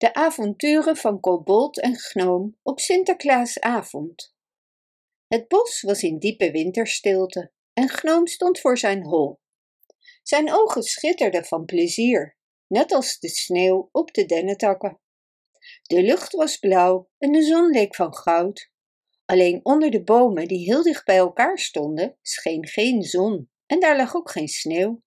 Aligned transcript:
De 0.00 0.14
avonturen 0.14 0.96
van 0.96 1.20
Kobold 1.20 1.80
en 1.80 1.96
Gnoom 1.96 2.58
op 2.62 2.80
Sinterklaasavond. 2.80 4.34
Het 5.26 5.48
bos 5.48 5.82
was 5.82 6.02
in 6.02 6.18
diepe 6.18 6.50
winterstilte 6.50 7.52
en 7.72 7.88
Gnoom 7.88 8.26
stond 8.26 8.60
voor 8.60 8.78
zijn 8.78 9.04
hol. 9.04 9.40
Zijn 10.22 10.52
ogen 10.52 10.82
schitterden 10.82 11.44
van 11.44 11.64
plezier, 11.64 12.36
net 12.66 12.92
als 12.92 13.18
de 13.18 13.28
sneeuw 13.28 13.88
op 13.92 14.12
de 14.14 14.26
dennetakken. 14.26 15.00
De 15.82 16.02
lucht 16.02 16.32
was 16.32 16.56
blauw 16.56 17.10
en 17.18 17.32
de 17.32 17.42
zon 17.42 17.70
leek 17.70 17.94
van 17.94 18.14
goud. 18.14 18.70
Alleen 19.24 19.60
onder 19.62 19.90
de 19.90 20.02
bomen 20.02 20.48
die 20.48 20.64
heel 20.64 20.82
dicht 20.82 21.04
bij 21.04 21.16
elkaar 21.16 21.58
stonden, 21.58 22.16
scheen 22.22 22.66
geen 22.66 23.02
zon 23.02 23.50
en 23.66 23.80
daar 23.80 23.96
lag 23.96 24.14
ook 24.14 24.30
geen 24.30 24.48
sneeuw. 24.48 25.02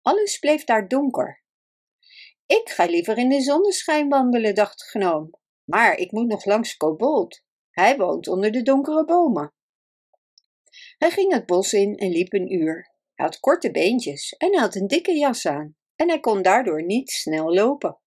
Alles 0.00 0.38
bleef 0.38 0.64
daar 0.64 0.88
donker 0.88 1.41
ik 2.52 2.70
ga 2.70 2.84
liever 2.84 3.18
in 3.18 3.28
de 3.28 3.40
zonneschijn 3.40 4.08
wandelen, 4.08 4.54
dacht 4.54 4.78
de 4.78 4.84
gnoom. 4.84 5.30
Maar 5.64 5.96
ik 5.96 6.12
moet 6.12 6.28
nog 6.28 6.44
langs 6.44 6.76
Kobold. 6.76 7.42
Hij 7.70 7.96
woont 7.96 8.28
onder 8.28 8.52
de 8.52 8.62
donkere 8.62 9.04
bomen. 9.04 9.54
Hij 10.98 11.10
ging 11.10 11.32
het 11.32 11.46
bos 11.46 11.72
in 11.72 11.96
en 11.96 12.10
liep 12.10 12.32
een 12.32 12.52
uur. 12.52 12.90
Hij 13.14 13.26
had 13.26 13.40
korte 13.40 13.70
beentjes 13.70 14.32
en 14.32 14.52
hij 14.52 14.60
had 14.60 14.74
een 14.74 14.86
dikke 14.86 15.12
jas 15.12 15.46
aan. 15.46 15.76
En 15.96 16.08
hij 16.08 16.20
kon 16.20 16.42
daardoor 16.42 16.84
niet 16.84 17.10
snel 17.10 17.54
lopen. 17.54 18.00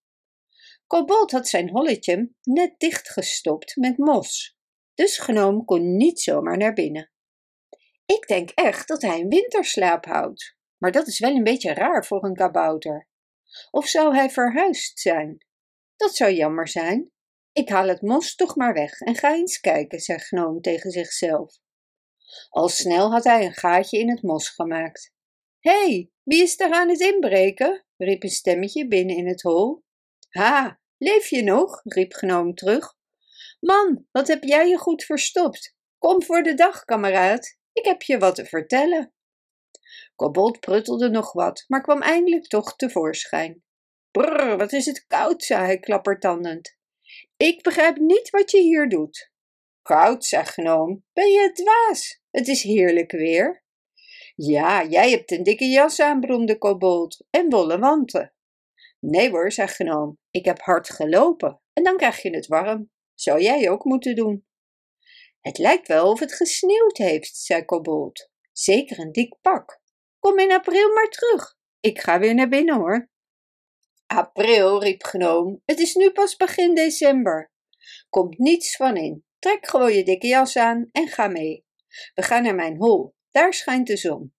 Kobold 0.87 1.31
had 1.31 1.47
zijn 1.47 1.69
holletje 1.69 2.31
net 2.43 2.79
dichtgestopt 2.79 3.75
met 3.75 3.97
mos. 3.97 4.57
Dus 4.93 5.17
Gnoom 5.17 5.65
kon 5.65 5.95
niet 5.95 6.21
zomaar 6.21 6.57
naar 6.57 6.73
binnen. 6.73 7.11
Ik 8.05 8.27
denk 8.27 8.49
echt 8.49 8.87
dat 8.87 9.01
hij 9.01 9.19
een 9.19 9.29
winterslaap 9.29 10.05
houdt. 10.05 10.57
Maar 10.77 10.91
dat 10.91 11.07
is 11.07 11.19
wel 11.19 11.35
een 11.35 11.43
beetje 11.43 11.73
raar 11.73 12.05
voor 12.05 12.23
een 12.23 12.35
kabouter. 12.35 13.07
Of 13.71 13.87
zou 13.87 14.15
hij 14.15 14.29
verhuisd 14.29 14.99
zijn? 14.99 15.45
Dat 15.95 16.15
zou 16.15 16.31
jammer 16.31 16.67
zijn. 16.67 17.11
Ik 17.51 17.69
haal 17.69 17.87
het 17.87 18.01
mos 18.01 18.35
toch 18.35 18.55
maar 18.55 18.73
weg 18.73 18.99
en 18.99 19.15
ga 19.15 19.33
eens 19.33 19.59
kijken, 19.59 19.99
zei 19.99 20.19
Gnoom 20.19 20.61
tegen 20.61 20.91
zichzelf. 20.91 21.57
Al 22.49 22.67
snel 22.67 23.11
had 23.11 23.23
hij 23.23 23.45
een 23.45 23.53
gaatje 23.53 23.99
in 23.99 24.09
het 24.09 24.21
mos 24.21 24.49
gemaakt. 24.49 25.13
Hé, 25.59 25.85
hey, 25.85 26.11
wie 26.23 26.43
is 26.43 26.59
er 26.59 26.71
aan 26.71 26.89
het 26.89 26.99
inbreken? 26.99 27.85
riep 27.97 28.23
een 28.23 28.29
stemmetje 28.29 28.87
binnen 28.87 29.15
in 29.15 29.27
het 29.27 29.41
hol. 29.41 29.83
Ha, 30.29 30.79
leef 30.97 31.27
je 31.27 31.43
nog? 31.43 31.81
riep 31.83 32.13
Gnoom 32.13 32.55
terug. 32.55 32.93
Man, 33.59 34.07
wat 34.11 34.27
heb 34.27 34.43
jij 34.43 34.67
je 34.67 34.77
goed 34.77 35.03
verstopt? 35.03 35.75
Kom 35.97 36.23
voor 36.23 36.43
de 36.43 36.53
dag, 36.53 36.83
kameraad. 36.83 37.57
Ik 37.73 37.85
heb 37.85 38.01
je 38.01 38.17
wat 38.17 38.35
te 38.35 38.45
vertellen. 38.45 39.14
Kobold 40.15 40.59
pruttelde 40.59 41.09
nog 41.09 41.31
wat, 41.31 41.63
maar 41.67 41.81
kwam 41.81 42.01
eindelijk 42.01 42.47
toch 42.47 42.75
tevoorschijn. 42.75 43.63
Brrr, 44.11 44.57
wat 44.57 44.73
is 44.73 44.85
het 44.85 45.05
koud, 45.07 45.43
zei 45.43 45.65
hij 45.65 45.79
klappertandend. 45.79 46.77
Ik 47.37 47.63
begrijp 47.63 47.97
niet 47.97 48.29
wat 48.29 48.51
je 48.51 48.61
hier 48.61 48.89
doet. 48.89 49.31
Koud, 49.81 50.25
zei 50.25 50.43
Gnoom. 50.43 51.05
Ben 51.13 51.29
je 51.29 51.51
dwaas? 51.51 52.21
Het 52.31 52.47
is 52.47 52.63
heerlijk 52.63 53.11
weer. 53.11 53.63
Ja, 54.35 54.85
jij 54.85 55.09
hebt 55.09 55.31
een 55.31 55.43
dikke 55.43 55.65
jas 55.65 55.99
aan, 55.99 56.19
bromde 56.19 56.57
Kobold, 56.57 57.25
en 57.29 57.49
wollen 57.49 57.79
wanten. 57.79 58.33
Nee 58.99 59.29
hoor, 59.29 59.51
zei 59.51 59.67
Gnoom. 59.67 60.19
Ik 60.31 60.45
heb 60.45 60.59
hard 60.59 60.89
gelopen 60.89 61.61
en 61.73 61.83
dan 61.83 61.97
krijg 61.97 62.21
je 62.21 62.35
het 62.35 62.47
warm. 62.47 62.91
Zou 63.13 63.41
jij 63.41 63.69
ook 63.69 63.83
moeten 63.83 64.15
doen. 64.15 64.45
Het 65.41 65.57
lijkt 65.57 65.87
wel 65.87 66.11
of 66.11 66.19
het 66.19 66.33
gesneeuwd 66.33 66.97
heeft, 66.97 67.37
zei 67.37 67.65
Kobold. 67.65 68.29
Zeker 68.51 68.99
een 68.99 69.11
dik 69.11 69.35
pak. 69.41 69.81
Kom 70.25 70.39
in 70.39 70.51
april 70.51 70.93
maar 70.93 71.09
terug. 71.09 71.57
Ik 71.79 71.99
ga 71.99 72.19
weer 72.19 72.35
naar 72.35 72.47
binnen 72.47 72.75
hoor. 72.75 73.09
April, 74.05 74.81
riep 74.83 75.03
Gnoom. 75.03 75.61
Het 75.65 75.79
is 75.79 75.95
nu 75.95 76.11
pas 76.11 76.35
begin 76.35 76.75
december. 76.75 77.51
Komt 78.09 78.37
niets 78.37 78.75
van 78.75 78.97
in. 78.97 79.25
Trek 79.39 79.67
gewoon 79.67 79.93
je 79.93 80.03
dikke 80.03 80.27
jas 80.27 80.57
aan 80.57 80.89
en 80.91 81.07
ga 81.07 81.27
mee. 81.27 81.65
We 82.13 82.21
gaan 82.21 82.43
naar 82.43 82.55
mijn 82.55 82.77
hol. 82.77 83.15
Daar 83.31 83.53
schijnt 83.53 83.87
de 83.87 83.97
zon. 83.97 84.33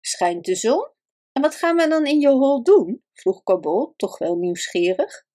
Schijnt 0.00 0.44
de 0.44 0.54
zon? 0.54 0.90
En 1.32 1.42
wat 1.42 1.54
gaan 1.54 1.76
we 1.76 1.88
dan 1.88 2.06
in 2.06 2.20
je 2.20 2.28
hol 2.28 2.62
doen? 2.62 3.04
vroeg 3.12 3.42
Kobold, 3.42 3.98
toch 3.98 4.18
wel 4.18 4.36
nieuwsgierig. 4.36 5.26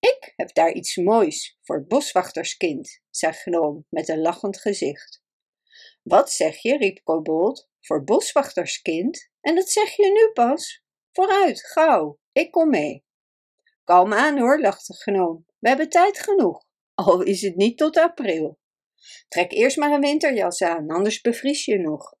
Ik 0.00 0.32
heb 0.36 0.54
daar 0.54 0.72
iets 0.72 0.96
moois 0.96 1.58
voor 1.62 1.76
het 1.76 1.88
boswachterskind, 1.88 3.02
zei 3.10 3.32
Gnoom 3.32 3.86
met 3.88 4.08
een 4.08 4.20
lachend 4.20 4.60
gezicht. 4.60 5.22
Wat 6.02 6.32
zeg 6.32 6.56
je? 6.56 6.76
riep 6.76 7.00
Kobold 7.04 7.72
voor 7.84 8.04
boswachterskind 8.04 9.30
en 9.40 9.54
dat 9.54 9.70
zeg 9.70 9.96
je 9.96 10.12
nu 10.12 10.32
pas? 10.32 10.82
Vooruit, 11.12 11.66
gauw, 11.66 12.18
ik 12.32 12.50
kom 12.50 12.70
mee. 12.70 13.04
Kalm 13.84 14.12
aan 14.12 14.38
hoor, 14.38 14.60
lachte 14.60 14.94
gnoom. 14.94 15.46
We 15.58 15.68
hebben 15.68 15.88
tijd 15.88 16.18
genoeg, 16.18 16.64
al 16.94 17.22
is 17.22 17.42
het 17.42 17.56
niet 17.56 17.78
tot 17.78 17.96
april. 17.96 18.58
Trek 19.28 19.52
eerst 19.52 19.76
maar 19.76 19.92
een 19.92 20.00
winterjas 20.00 20.62
aan, 20.62 20.90
anders 20.90 21.20
bevries 21.20 21.64
je 21.64 21.78
nog. 21.78 22.14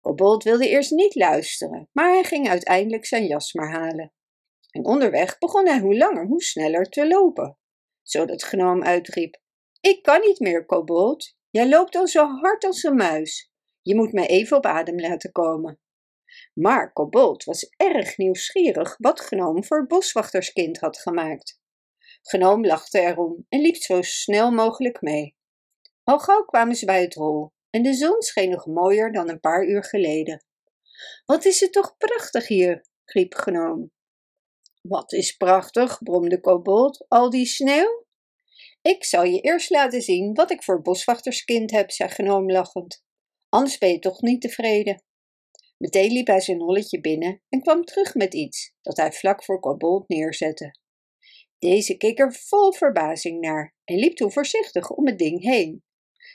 Kobold 0.00 0.44
wilde 0.44 0.68
eerst 0.68 0.90
niet 0.90 1.14
luisteren, 1.14 1.88
maar 1.92 2.12
hij 2.12 2.24
ging 2.24 2.48
uiteindelijk 2.48 3.06
zijn 3.06 3.26
jas 3.26 3.52
maar 3.52 3.70
halen. 3.70 4.12
En 4.70 4.84
onderweg 4.84 5.38
begon 5.38 5.66
hij 5.66 5.80
hoe 5.80 5.96
langer 5.96 6.26
hoe 6.26 6.42
sneller 6.42 6.84
te 6.88 7.06
lopen, 7.06 7.58
zodat 8.02 8.42
Gnoom 8.42 8.82
uitriep: 8.82 9.40
Ik 9.80 10.02
kan 10.02 10.20
niet 10.20 10.38
meer, 10.38 10.64
Kobold. 10.64 11.36
Jij 11.50 11.68
loopt 11.68 11.96
al 11.96 12.06
zo 12.06 12.26
hard 12.26 12.64
als 12.64 12.82
een 12.82 12.94
muis. 12.94 13.52
Je 13.82 13.94
moet 13.94 14.12
mij 14.12 14.26
even 14.26 14.56
op 14.56 14.66
adem 14.66 15.00
laten 15.00 15.32
komen. 15.32 15.80
Maar 16.54 16.92
Kobold 16.92 17.44
was 17.44 17.70
erg 17.76 18.16
nieuwsgierig 18.16 18.96
wat 18.98 19.20
Gnoom 19.20 19.64
voor 19.64 19.86
boswachterskind 19.86 20.78
had 20.78 20.98
gemaakt. 20.98 21.60
Gnoom 22.22 22.66
lachte 22.66 23.00
erom 23.00 23.46
en 23.48 23.60
liep 23.60 23.76
zo 23.76 24.02
snel 24.02 24.50
mogelijk 24.50 25.00
mee. 25.00 25.36
Al 26.04 26.18
gauw 26.18 26.44
kwamen 26.44 26.74
ze 26.74 26.84
bij 26.84 27.02
het 27.02 27.14
hol 27.14 27.52
en 27.70 27.82
de 27.82 27.94
zon 27.94 28.22
scheen 28.22 28.50
nog 28.50 28.66
mooier 28.66 29.12
dan 29.12 29.28
een 29.28 29.40
paar 29.40 29.66
uur 29.66 29.84
geleden. 29.84 30.44
Wat 31.26 31.44
is 31.44 31.60
het 31.60 31.72
toch 31.72 31.96
prachtig 31.96 32.48
hier, 32.48 32.84
riep 33.04 33.34
Gnoom. 33.34 33.90
Wat 34.82 35.12
is 35.12 35.32
prachtig, 35.32 36.02
bromde 36.02 36.40
Kobold, 36.40 37.04
al 37.08 37.30
die 37.30 37.46
sneeuw? 37.46 38.06
Ik 38.82 39.04
zal 39.04 39.24
je 39.24 39.40
eerst 39.40 39.70
laten 39.70 40.02
zien 40.02 40.34
wat 40.34 40.50
ik 40.50 40.62
voor 40.62 40.82
boswachterskind 40.82 41.70
heb, 41.70 41.90
zei 41.90 42.08
Gnoom 42.08 42.50
lachend. 42.50 43.06
Anders 43.48 43.78
ben 43.78 43.88
je 43.88 43.98
toch 43.98 44.20
niet 44.20 44.40
tevreden. 44.40 45.02
Meteen 45.78 46.12
liep 46.12 46.26
hij 46.26 46.40
zijn 46.40 46.60
holletje 46.60 47.00
binnen 47.00 47.42
en 47.48 47.60
kwam 47.60 47.84
terug 47.84 48.14
met 48.14 48.34
iets 48.34 48.74
dat 48.82 48.96
hij 48.96 49.12
vlak 49.12 49.44
voor 49.44 49.60
Kobold 49.60 50.08
neerzette. 50.08 50.74
Deze 51.58 51.96
keek 51.96 52.18
er 52.18 52.32
vol 52.32 52.72
verbazing 52.72 53.40
naar 53.40 53.74
en 53.84 53.96
liep 53.96 54.16
toen 54.16 54.32
voorzichtig 54.32 54.90
om 54.90 55.06
het 55.06 55.18
ding 55.18 55.42
heen, 55.42 55.84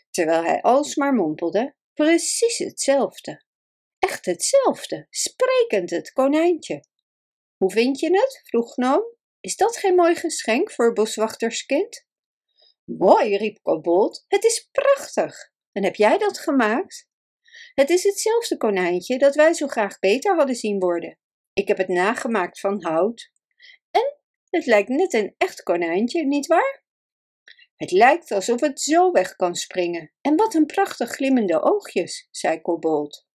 terwijl 0.10 0.44
hij 0.44 0.62
alsmaar 0.62 1.14
mompelde: 1.14 1.76
Precies 1.94 2.58
hetzelfde. 2.58 3.44
Echt 4.00 4.26
hetzelfde, 4.26 5.08
sprekend 5.10 5.90
het 5.90 6.12
konijntje. 6.12 6.84
Hoe 7.58 7.72
vind 7.72 8.00
je 8.00 8.12
het? 8.12 8.42
vroeg 8.44 8.74
Gnoom. 8.74 9.04
Is 9.40 9.56
dat 9.56 9.78
geen 9.78 9.96
mooi 9.96 10.16
geschenk 10.16 10.72
voor 10.72 10.94
boswachterskind? 10.94 12.06
Mooi, 12.84 13.38
riep 13.38 13.60
Kobold, 13.62 14.26
het 14.28 14.44
is 14.44 14.70
prachtig. 14.72 15.53
En 15.74 15.84
heb 15.84 15.96
jij 15.96 16.18
dat 16.18 16.40
gemaakt? 16.40 17.08
Het 17.74 17.90
is 17.90 18.04
hetzelfde 18.04 18.58
konijntje 18.58 19.18
dat 19.18 19.36
wij 19.36 19.54
zo 19.54 19.68
graag 19.68 20.00
beter 20.00 20.36
hadden 20.36 20.56
zien 20.56 20.80
worden. 20.80 21.18
Ik 21.54 21.68
heb 21.68 21.78
het 21.78 21.88
nagemaakt 21.88 22.60
van 22.60 22.84
hout. 22.84 23.32
En 23.92 24.18
het 24.50 24.66
lijkt 24.66 24.90
net 24.90 25.14
een 25.14 25.36
echt 25.38 25.64
konijntje, 25.64 26.26
nietwaar? 26.26 26.84
Het 27.76 27.92
lijkt 27.92 28.32
alsof 28.32 28.62
het 28.62 28.82
zo 28.82 29.12
weg 29.12 29.36
kan 29.36 29.56
springen. 29.56 30.14
En 30.22 30.36
wat 30.36 30.54
een 30.54 30.66
prachtig 30.66 31.10
glimmende 31.10 31.62
oogjes, 31.62 32.28
zei 32.32 32.62
Kobold. 32.62 33.28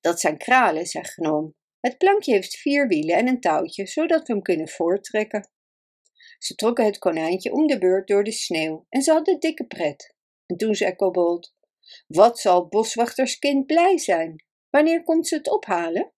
Dat 0.00 0.20
zijn 0.20 0.38
kralen, 0.38 0.86
zei 0.86 1.04
Gnoom. 1.04 1.54
Het 1.80 1.98
plankje 1.98 2.32
heeft 2.32 2.56
vier 2.56 2.88
wielen 2.88 3.16
en 3.16 3.28
een 3.28 3.40
touwtje, 3.40 3.86
zodat 3.86 4.26
we 4.26 4.32
hem 4.32 4.42
kunnen 4.42 4.68
voorttrekken. 4.68 5.50
Ze 6.38 6.54
trokken 6.54 6.84
het 6.84 6.98
konijntje 6.98 7.52
om 7.52 7.66
de 7.66 7.78
beurt 7.78 8.08
door 8.08 8.24
de 8.24 8.32
sneeuw 8.32 8.86
en 8.88 9.02
ze 9.02 9.12
hadden 9.12 9.40
dikke 9.40 9.66
pret. 9.66 10.15
En 10.46 10.56
toen 10.56 10.74
zei 10.74 10.96
Kobold, 10.96 11.54
wat 12.06 12.38
zal 12.38 12.68
boswachterskind 12.68 13.66
blij 13.66 13.98
zijn? 13.98 14.44
Wanneer 14.70 15.02
komt 15.02 15.28
ze 15.28 15.34
het 15.34 15.50
ophalen? 15.50 16.12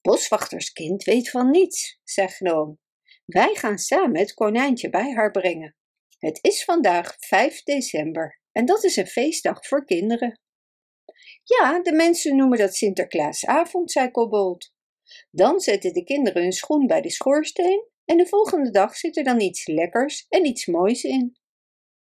Boswachterskind 0.00 1.04
weet 1.04 1.30
van 1.30 1.50
niets, 1.50 2.00
zei 2.04 2.28
Gnoom. 2.28 2.78
Wij 3.24 3.54
gaan 3.54 3.78
samen 3.78 4.18
het 4.18 4.34
konijntje 4.34 4.90
bij 4.90 5.12
haar 5.12 5.30
brengen. 5.30 5.76
Het 6.18 6.38
is 6.42 6.64
vandaag 6.64 7.16
5 7.18 7.62
december 7.62 8.40
en 8.52 8.64
dat 8.64 8.84
is 8.84 8.96
een 8.96 9.06
feestdag 9.06 9.66
voor 9.66 9.84
kinderen. 9.84 10.40
Ja, 11.44 11.82
de 11.82 11.92
mensen 11.92 12.36
noemen 12.36 12.58
dat 12.58 12.74
Sinterklaasavond, 12.74 13.90
zei 13.90 14.10
Kobold. 14.10 14.72
Dan 15.30 15.60
zetten 15.60 15.92
de 15.92 16.04
kinderen 16.04 16.42
hun 16.42 16.52
schoen 16.52 16.86
bij 16.86 17.00
de 17.00 17.10
schoorsteen 17.10 17.86
en 18.04 18.16
de 18.16 18.26
volgende 18.26 18.70
dag 18.70 18.96
zit 18.96 19.16
er 19.16 19.24
dan 19.24 19.40
iets 19.40 19.66
lekkers 19.66 20.26
en 20.28 20.44
iets 20.44 20.66
moois 20.66 21.02
in. 21.02 21.36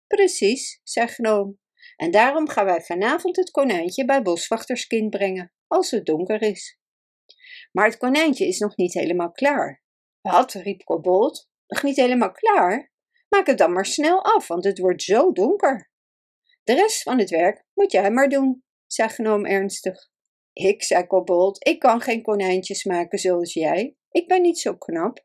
Precies, 0.06 0.80
zei 0.82 1.06
Gnoom. 1.06 1.58
En 1.96 2.10
daarom 2.10 2.48
gaan 2.48 2.64
wij 2.64 2.80
vanavond 2.80 3.36
het 3.36 3.50
konijntje 3.50 4.04
bij 4.04 4.22
boswachterskind 4.22 5.10
brengen, 5.10 5.52
als 5.66 5.90
het 5.90 6.06
donker 6.06 6.42
is. 6.42 6.78
Maar 7.72 7.86
het 7.86 7.96
konijntje 7.96 8.46
is 8.46 8.58
nog 8.58 8.76
niet 8.76 8.94
helemaal 8.94 9.32
klaar. 9.32 9.82
Wat, 10.20 10.52
riep 10.52 10.84
Kobold. 10.84 11.48
nog 11.66 11.82
niet 11.82 11.96
helemaal 11.96 12.32
klaar? 12.32 12.92
Maak 13.28 13.46
het 13.46 13.58
dan 13.58 13.72
maar 13.72 13.86
snel 13.86 14.24
af, 14.24 14.48
want 14.48 14.64
het 14.64 14.78
wordt 14.78 15.02
zo 15.02 15.32
donker. 15.32 15.90
De 16.64 16.74
rest 16.74 17.02
van 17.02 17.18
het 17.18 17.30
werk 17.30 17.64
moet 17.74 17.92
jij 17.92 18.10
maar 18.10 18.28
doen, 18.28 18.64
zei 18.86 19.08
Gnoom 19.08 19.44
ernstig. 19.44 20.10
Ik, 20.52 20.82
zei 20.82 21.06
Kobold, 21.06 21.66
ik 21.66 21.78
kan 21.78 22.00
geen 22.00 22.22
konijntjes 22.22 22.84
maken 22.84 23.18
zoals 23.18 23.52
jij. 23.52 23.96
Ik 24.10 24.28
ben 24.28 24.42
niet 24.42 24.58
zo 24.58 24.76
knap. 24.76 25.24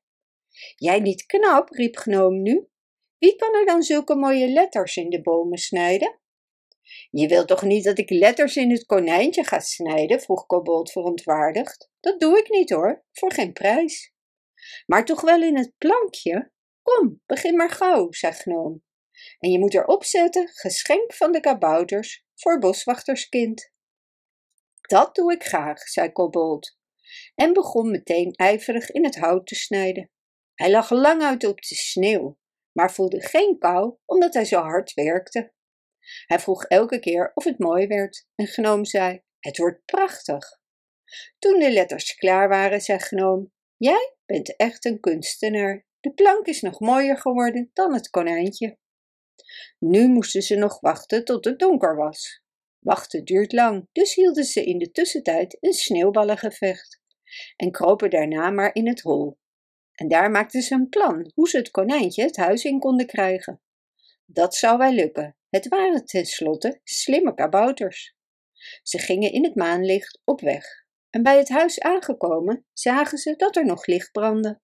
Jij 0.76 1.00
niet 1.00 1.26
knap, 1.26 1.70
riep 1.70 1.96
Gnoom 1.96 2.42
nu. 2.42 2.71
Wie 3.22 3.36
kan 3.36 3.54
er 3.54 3.66
dan 3.66 3.84
zulke 3.84 4.16
mooie 4.16 4.48
letters 4.48 4.96
in 4.96 5.10
de 5.10 5.22
bomen 5.22 5.58
snijden? 5.58 6.20
Je 7.10 7.28
wilt 7.28 7.48
toch 7.48 7.62
niet 7.62 7.84
dat 7.84 7.98
ik 7.98 8.10
letters 8.10 8.56
in 8.56 8.72
het 8.72 8.86
konijntje 8.86 9.44
ga 9.44 9.60
snijden? 9.60 10.22
vroeg 10.22 10.46
Kobold 10.46 10.92
verontwaardigd. 10.92 11.90
Dat 12.00 12.20
doe 12.20 12.38
ik 12.38 12.50
niet 12.50 12.70
hoor, 12.70 13.06
voor 13.12 13.34
geen 13.34 13.54
prijs. 13.54 14.14
Maar 14.86 15.06
toch 15.06 15.22
wel 15.22 15.42
in 15.42 15.58
het 15.58 15.74
plankje? 15.78 16.52
Kom, 16.82 17.22
begin 17.26 17.56
maar 17.56 17.70
gauw, 17.70 18.12
zei 18.12 18.34
Gnoom. 18.34 18.84
En 19.40 19.52
je 19.52 19.60
moet 19.60 19.74
erop 19.74 20.04
zetten, 20.04 20.48
geschenk 20.48 21.14
van 21.14 21.32
de 21.32 21.40
kabouters 21.40 22.26
voor 22.36 22.60
boswachterskind. 22.60 23.72
Dat 24.82 25.16
doe 25.16 25.34
ik 25.34 25.44
graag, 25.44 25.88
zei 25.88 26.12
Kobold, 26.12 26.78
en 27.36 27.54
begon 27.54 27.92
meteen 27.92 28.32
ijverig 28.32 28.90
in 28.90 29.04
het 29.04 29.16
hout 29.16 29.48
te 29.48 29.56
snijden. 29.56 30.10
Hij 30.54 30.72
lag 30.72 30.90
lang 30.90 31.22
uit 31.22 31.44
op 31.44 31.62
de 31.62 31.76
sneeuw, 31.76 32.40
maar 32.74 32.94
voelde 32.94 33.22
geen 33.22 33.58
kou 33.60 33.96
omdat 34.06 34.34
hij 34.34 34.46
zo 34.46 34.60
hard 34.60 34.94
werkte. 34.94 35.54
Hij 36.26 36.40
vroeg 36.40 36.64
elke 36.64 37.00
keer 37.00 37.32
of 37.34 37.44
het 37.44 37.60
mooi 37.60 37.88
werd 37.88 38.28
en 38.36 38.48
Gnoom 38.48 38.86
zei: 38.86 39.22
Het 39.40 39.58
wordt 39.58 39.86
prachtig. 39.86 40.60
Toen 41.40 41.60
de 41.60 41.72
letters 41.72 42.16
klaar 42.16 42.50
waren, 42.50 42.82
zei 42.82 43.00
Gnoom: 43.00 43.52
Jij 43.78 44.16
bent 44.26 44.56
echt 44.56 44.86
een 44.86 45.00
kunstenaar. 45.00 45.86
De 46.00 46.14
plank 46.14 46.46
is 46.46 46.62
nog 46.62 46.80
mooier 46.80 47.18
geworden 47.18 47.70
dan 47.74 47.94
het 47.94 48.10
konijntje. 48.10 48.78
Nu 49.80 50.08
moesten 50.08 50.42
ze 50.42 50.56
nog 50.56 50.80
wachten 50.80 51.26
tot 51.26 51.46
het 51.46 51.60
donker 51.60 51.96
was. 51.96 52.44
Wachten 52.80 53.26
duurt 53.26 53.52
lang, 53.52 53.88
dus 53.92 54.14
hielden 54.14 54.44
ze 54.44 54.64
in 54.64 54.78
de 54.78 54.92
tussentijd 54.92 55.58
een 55.60 55.74
sneeuwballengevecht 55.74 57.02
en 57.56 57.72
kropen 57.72 58.10
daarna 58.10 58.50
maar 58.50 58.76
in 58.76 58.88
het 58.88 59.02
hol. 59.02 59.40
En 60.02 60.08
daar 60.08 60.32
maakten 60.32 60.62
ze 60.62 60.74
een 60.74 60.90
plan 60.90 61.32
hoe 61.34 61.50
ze 61.50 61.58
het 61.58 61.72
konijntje 61.72 62.24
het 62.24 62.38
huis 62.38 62.64
in 62.64 62.80
konden 62.80 63.06
krijgen. 63.06 63.62
Dat 64.26 64.56
zou 64.56 64.78
wel 64.78 64.92
lukken. 64.92 65.36
Het 65.50 65.68
waren 65.68 66.06
tenslotte 66.06 66.80
slimme 66.84 67.34
kabouters. 67.34 68.16
Ze 68.84 68.98
gingen 68.98 69.32
in 69.32 69.44
het 69.44 69.56
maanlicht 69.56 70.22
op 70.24 70.42
weg. 70.42 70.66
En 71.10 71.24
bij 71.24 71.38
het 71.38 71.50
huis 71.50 71.80
aangekomen 71.80 72.66
zagen 72.74 73.18
ze 73.18 73.36
dat 73.36 73.56
er 73.56 73.66
nog 73.66 73.86
licht 73.86 74.12
brandde. 74.12 74.62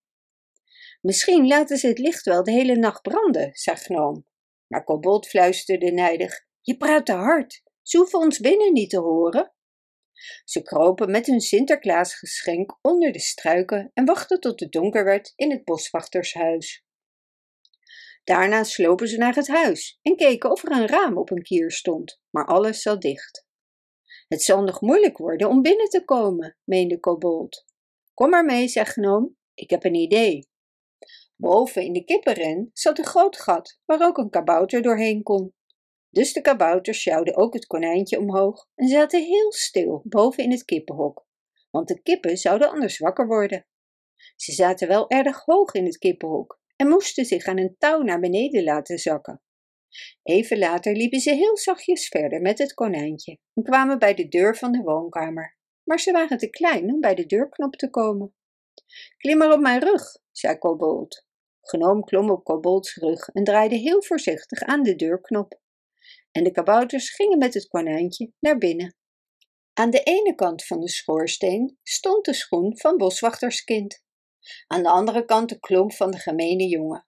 Misschien 1.01 1.47
laten 1.47 1.77
ze 1.77 1.87
het 1.87 1.99
licht 1.99 2.25
wel 2.25 2.43
de 2.43 2.51
hele 2.51 2.75
nacht 2.75 3.01
branden, 3.01 3.49
zei 3.53 3.77
Gnoom. 3.77 4.25
Maar 4.67 4.83
Kobold 4.83 5.27
fluisterde 5.27 5.91
nijdig: 5.91 6.45
Je 6.61 6.77
praat 6.77 7.05
te 7.05 7.13
hard. 7.13 7.63
Ze 7.81 7.97
hoeven 7.97 8.19
ons 8.19 8.39
binnen 8.39 8.73
niet 8.73 8.89
te 8.89 8.99
horen. 8.99 9.53
Ze 10.43 10.61
kropen 10.61 11.11
met 11.11 11.25
hun 11.25 11.39
Sinterklaasgeschenk 11.39 12.77
onder 12.81 13.11
de 13.11 13.19
struiken 13.19 13.91
en 13.93 14.05
wachten 14.05 14.39
tot 14.39 14.59
het 14.59 14.71
donker 14.71 15.03
werd 15.03 15.33
in 15.35 15.51
het 15.51 15.63
boswachtershuis. 15.63 16.85
Daarna 18.23 18.63
slopen 18.63 19.07
ze 19.07 19.17
naar 19.17 19.35
het 19.35 19.47
huis 19.47 19.99
en 20.01 20.15
keken 20.15 20.51
of 20.51 20.63
er 20.63 20.71
een 20.71 20.87
raam 20.87 21.17
op 21.17 21.31
een 21.31 21.41
kier 21.41 21.71
stond, 21.71 22.21
maar 22.29 22.45
alles 22.45 22.81
zat 22.81 23.01
dicht. 23.01 23.45
Het 24.27 24.43
zal 24.43 24.63
nog 24.63 24.81
moeilijk 24.81 25.17
worden 25.17 25.49
om 25.49 25.61
binnen 25.61 25.89
te 25.89 26.03
komen, 26.03 26.57
meende 26.63 26.99
Kobold. 26.99 27.65
Kom 28.13 28.29
maar 28.29 28.45
mee, 28.45 28.67
zei 28.67 28.85
Gnoom, 28.85 29.37
ik 29.53 29.69
heb 29.69 29.83
een 29.83 29.95
idee. 29.95 30.49
Boven 31.35 31.83
in 31.83 31.93
de 31.93 32.03
kippenren 32.03 32.69
zat 32.73 32.97
een 32.97 33.05
groot 33.05 33.37
gat 33.37 33.79
waar 33.85 34.07
ook 34.07 34.17
een 34.17 34.29
kabouter 34.29 34.81
doorheen 34.81 35.23
kon. 35.23 35.53
Dus 36.09 36.33
de 36.33 36.41
kabouters 36.41 36.99
sjouwden 36.99 37.35
ook 37.35 37.53
het 37.53 37.67
konijntje 37.67 38.19
omhoog 38.19 38.67
en 38.75 38.87
zaten 38.87 39.23
heel 39.23 39.51
stil 39.51 40.01
boven 40.03 40.43
in 40.43 40.51
het 40.51 40.65
kippenhok, 40.65 41.27
want 41.71 41.87
de 41.87 42.01
kippen 42.01 42.37
zouden 42.37 42.69
anders 42.69 42.97
wakker 42.97 43.27
worden. 43.27 43.65
Ze 44.35 44.51
zaten 44.51 44.87
wel 44.87 45.09
erg 45.09 45.45
hoog 45.45 45.73
in 45.73 45.85
het 45.85 45.97
kippenhok 45.97 46.59
en 46.75 46.87
moesten 46.87 47.25
zich 47.25 47.45
aan 47.45 47.57
een 47.57 47.75
touw 47.77 48.01
naar 48.01 48.19
beneden 48.19 48.63
laten 48.63 48.97
zakken. 48.97 49.41
Even 50.23 50.57
later 50.57 50.95
liepen 50.95 51.19
ze 51.19 51.33
heel 51.33 51.57
zachtjes 51.57 52.07
verder 52.07 52.41
met 52.41 52.57
het 52.57 52.73
konijntje 52.73 53.39
en 53.53 53.63
kwamen 53.63 53.99
bij 53.99 54.13
de 54.13 54.27
deur 54.27 54.55
van 54.55 54.71
de 54.71 54.81
woonkamer. 54.81 55.57
Maar 55.83 55.99
ze 55.99 56.11
waren 56.11 56.37
te 56.37 56.49
klein 56.49 56.93
om 56.93 56.99
bij 56.99 57.15
de 57.15 57.25
deurknop 57.25 57.75
te 57.75 57.89
komen. 57.89 58.33
Klim 59.17 59.37
maar 59.37 59.53
op 59.53 59.59
mijn 59.59 59.79
rug, 59.79 60.17
zei 60.31 60.57
Kobold. 60.57 61.25
Genoom 61.61 62.03
klom 62.03 62.29
op 62.29 62.43
Kobolds 62.43 62.95
rug 62.95 63.27
en 63.27 63.43
draaide 63.43 63.75
heel 63.75 64.03
voorzichtig 64.03 64.61
aan 64.61 64.83
de 64.83 64.95
deurknop. 64.95 65.59
En 66.37 66.43
de 66.43 66.51
kabouters 66.51 67.15
gingen 67.15 67.37
met 67.37 67.53
het 67.53 67.67
konijntje 67.67 68.31
naar 68.39 68.57
binnen. 68.57 68.95
Aan 69.73 69.89
de 69.89 70.03
ene 70.03 70.35
kant 70.35 70.65
van 70.65 70.79
de 70.79 70.89
schoorsteen 70.89 71.77
stond 71.83 72.25
de 72.25 72.33
schoen 72.33 72.77
van 72.77 72.97
boswachterskind. 72.97 74.03
Aan 74.67 74.83
de 74.83 74.89
andere 74.89 75.25
kant 75.25 75.49
de 75.49 75.59
klomp 75.59 75.93
van 75.93 76.11
de 76.11 76.17
gemene 76.17 76.67
jongen. 76.67 77.07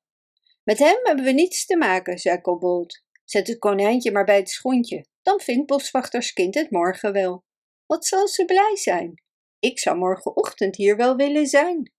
Met 0.63 0.79
hem 0.79 0.99
hebben 1.03 1.25
we 1.25 1.31
niets 1.31 1.65
te 1.65 1.77
maken, 1.77 2.17
zei 2.17 2.41
Kobold. 2.41 3.03
Zet 3.23 3.47
het 3.47 3.57
konijntje 3.59 4.11
maar 4.11 4.25
bij 4.25 4.37
het 4.37 4.49
schoentje, 4.49 5.05
dan 5.21 5.39
vindt 5.39 5.67
boswachterskind 5.67 6.55
het 6.55 6.71
morgen 6.71 7.13
wel. 7.13 7.43
Wat 7.85 8.05
zal 8.05 8.27
ze 8.27 8.45
blij 8.45 8.75
zijn? 8.75 9.23
Ik 9.59 9.79
zou 9.79 9.97
morgenochtend 9.97 10.75
hier 10.75 10.95
wel 10.95 11.15
willen 11.15 11.47
zijn. 11.47 11.93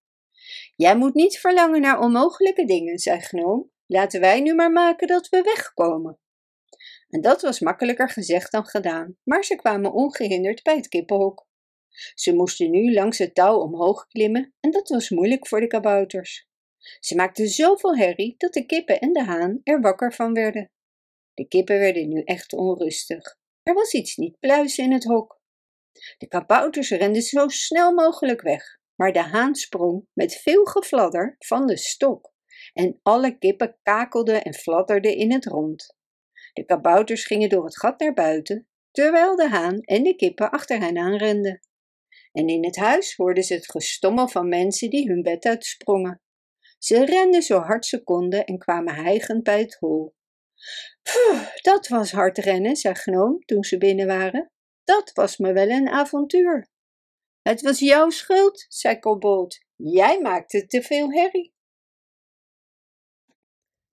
Jij 0.76 0.96
moet 0.96 1.14
niet 1.14 1.38
verlangen 1.38 1.80
naar 1.80 2.00
onmogelijke 2.00 2.64
dingen, 2.64 2.98
zei 2.98 3.20
Gnoom. 3.20 3.70
Laten 3.86 4.20
wij 4.20 4.40
nu 4.40 4.54
maar 4.54 4.72
maken 4.72 5.06
dat 5.06 5.28
we 5.28 5.42
wegkomen. 5.42 6.18
En 7.10 7.20
dat 7.20 7.42
was 7.42 7.60
makkelijker 7.60 8.10
gezegd 8.10 8.52
dan 8.52 8.66
gedaan, 8.66 9.16
maar 9.22 9.44
ze 9.44 9.56
kwamen 9.56 9.92
ongehinderd 9.92 10.62
bij 10.62 10.76
het 10.76 10.88
kippenhok. 10.88 11.46
Ze 12.14 12.34
moesten 12.34 12.70
nu 12.70 12.92
langs 12.92 13.18
het 13.18 13.34
touw 13.34 13.58
omhoog 13.58 14.06
klimmen 14.06 14.54
en 14.60 14.70
dat 14.70 14.88
was 14.88 15.10
moeilijk 15.10 15.46
voor 15.46 15.60
de 15.60 15.66
kabouters. 15.66 16.48
Ze 17.00 17.14
maakten 17.14 17.48
zoveel 17.48 17.96
herrie 17.96 18.34
dat 18.38 18.52
de 18.52 18.66
kippen 18.66 19.00
en 19.00 19.12
de 19.12 19.24
haan 19.24 19.60
er 19.62 19.80
wakker 19.80 20.12
van 20.14 20.32
werden. 20.32 20.70
De 21.34 21.48
kippen 21.48 21.78
werden 21.78 22.08
nu 22.08 22.22
echt 22.22 22.52
onrustig. 22.52 23.38
Er 23.62 23.74
was 23.74 23.92
iets 23.92 24.16
niet 24.16 24.38
pluis 24.38 24.78
in 24.78 24.92
het 24.92 25.04
hok. 25.04 25.40
De 26.18 26.28
kabouters 26.28 26.90
renden 26.90 27.22
zo 27.22 27.48
snel 27.48 27.92
mogelijk 27.92 28.40
weg, 28.40 28.78
maar 28.94 29.12
de 29.12 29.22
haan 29.22 29.54
sprong 29.54 30.06
met 30.12 30.34
veel 30.34 30.64
gefladder 30.64 31.36
van 31.38 31.66
de 31.66 31.76
stok 31.76 32.32
en 32.72 33.00
alle 33.02 33.38
kippen 33.38 33.78
kakelden 33.82 34.42
en 34.42 34.54
fladderden 34.54 35.16
in 35.16 35.32
het 35.32 35.44
rond. 35.44 35.98
De 36.60 36.66
kabouters 36.66 37.24
gingen 37.24 37.48
door 37.48 37.64
het 37.64 37.78
gat 37.78 38.00
naar 38.00 38.12
buiten, 38.12 38.68
terwijl 38.90 39.36
de 39.36 39.48
haan 39.48 39.80
en 39.80 40.02
de 40.02 40.16
kippen 40.16 40.50
achter 40.50 40.78
hen 40.78 40.98
aanrenden. 40.98 41.60
En 42.32 42.48
in 42.48 42.64
het 42.64 42.76
huis 42.76 43.16
hoorden 43.16 43.44
ze 43.44 43.54
het 43.54 43.70
gestommel 43.70 44.28
van 44.28 44.48
mensen 44.48 44.90
die 44.90 45.08
hun 45.08 45.22
bed 45.22 45.44
uitsprongen. 45.44 46.20
Ze 46.78 47.04
renden 47.04 47.42
zo 47.42 47.58
hard 47.58 47.86
ze 47.86 48.02
konden 48.02 48.44
en 48.44 48.58
kwamen 48.58 48.94
hijgend 48.94 49.42
bij 49.42 49.60
het 49.60 49.76
hol. 49.78 50.14
Pff, 51.02 51.60
dat 51.62 51.88
was 51.88 52.12
hard 52.12 52.38
rennen, 52.38 52.76
zei 52.76 52.94
Gnoom 52.94 53.44
toen 53.44 53.64
ze 53.64 53.78
binnen 53.78 54.06
waren. 54.06 54.50
Dat 54.84 55.12
was 55.12 55.36
me 55.36 55.52
wel 55.52 55.68
een 55.68 55.88
avontuur. 55.88 56.68
Het 57.42 57.62
was 57.62 57.78
jouw 57.78 58.10
schuld, 58.10 58.64
zei 58.68 58.98
Kobold. 58.98 59.58
Jij 59.76 60.20
maakte 60.20 60.66
te 60.66 60.82
veel 60.82 61.12
herrie. 61.12 61.54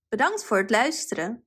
Bedankt 0.07 0.43
voor 0.43 0.57
het 0.57 0.69
luisteren. 0.69 1.46